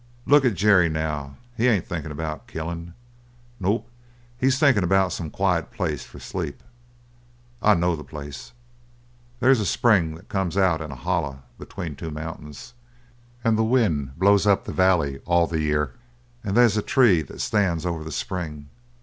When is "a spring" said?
9.59-10.15